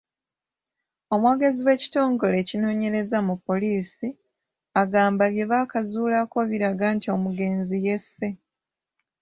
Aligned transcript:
Omwogezi 1.13 1.59
w’ekitongole 1.67 2.35
ekinoonyereza 2.43 3.17
mu 3.27 3.35
poliisi 3.45 4.07
agamba 4.81 5.23
bye 5.33 5.45
baakazuulako 5.51 6.37
biraga 6.49 6.85
nti 6.95 7.07
omugenzi 7.15 7.75
yesse. 7.85 8.27